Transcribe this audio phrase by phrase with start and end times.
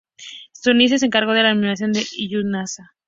[0.53, 2.91] Sunrise se encargó de la animación de Inuyasha.